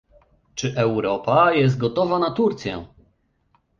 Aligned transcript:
Czy 0.55 0.77
Europa 0.77 1.51
jest 1.53 1.77
gotowa 1.77 2.19
na 2.19 2.31
Turcję? 2.31 2.85